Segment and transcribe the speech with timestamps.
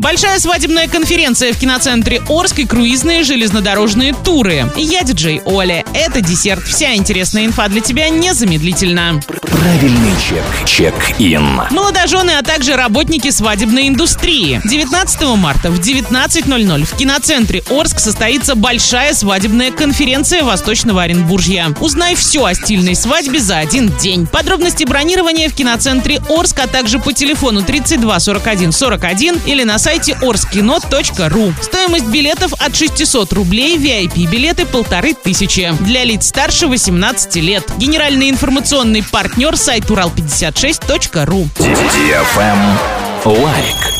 [0.00, 4.70] Большая свадебная конференция в киноцентре Орск и круизные железнодорожные туры.
[4.76, 5.84] Я диджей Оля.
[5.92, 6.62] Это десерт.
[6.62, 9.20] Вся интересная инфа для тебя незамедлительно.
[9.26, 10.44] Правильный чек.
[10.64, 11.62] Чек-ин.
[11.72, 14.60] Молодожены, а также работники свадебной индустрии.
[14.64, 21.74] 19 марта в 19.00 в киноцентре Орск состоится большая свадебная конференция Восточного Оренбуржья.
[21.80, 24.28] Узнай все о стильной свадьбе за один день.
[24.28, 29.87] Подробности бронирования в киноцентре Орск, а также по телефону 32 41 41 или на сайте
[29.96, 31.54] orskino.ru.
[31.62, 35.72] Стоимость билетов от 600 рублей, VIP-билеты полторы тысячи.
[35.80, 37.64] Для лиц старше 18 лет.
[37.78, 41.48] Генеральный информационный партнер сайт урал56.ру.
[43.24, 43.97] Лайк.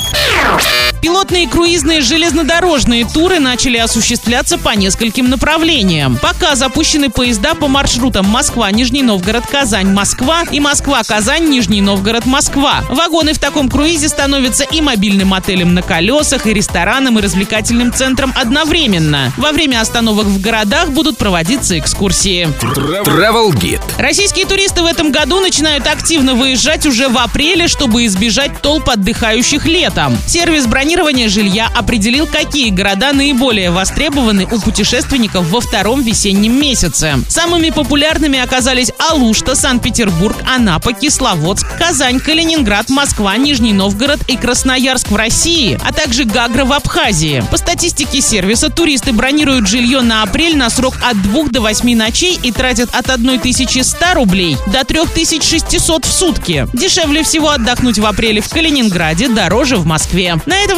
[1.09, 6.19] Пилотные круизные железнодорожные туры начали осуществляться по нескольким направлениям.
[6.21, 12.27] Пока запущены поезда по маршрутам Москва, Нижний Новгород, Казань, Москва и Москва, Казань, Нижний Новгород,
[12.27, 12.85] Москва.
[12.91, 18.35] Вагоны в таком круизе становятся и мобильным отелем на колесах, и рестораном, и развлекательным центром
[18.37, 19.33] одновременно.
[19.39, 22.49] Во время остановок в городах будут проводиться экскурсии.
[22.61, 23.81] Travel Guide.
[23.97, 29.65] Российские туристы в этом году начинают активно выезжать уже в апреле, чтобы избежать толп отдыхающих
[29.65, 30.19] летом.
[30.27, 37.19] Сервис бронирования планирования жилья определил, какие города наиболее востребованы у путешественников во втором весеннем месяце.
[37.29, 45.15] Самыми популярными оказались Алушта, Санкт-Петербург, Анапа, Кисловодск, Казань, Калининград, Москва, Нижний Новгород и Красноярск в
[45.15, 47.45] России, а также Гагра в Абхазии.
[47.49, 52.41] По статистике сервиса, туристы бронируют жилье на апрель на срок от 2 до 8 ночей
[52.43, 56.67] и тратят от 1100 рублей до 3600 в сутки.
[56.73, 60.37] Дешевле всего отдохнуть в апреле в Калининграде, дороже в Москве.
[60.45, 60.78] На этом